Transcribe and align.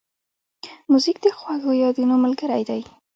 موزیک 0.91 1.17
د 1.25 1.27
خوږو 1.37 1.71
یادونو 1.83 2.15
ملګری 2.23 2.63
دی. 2.69 2.81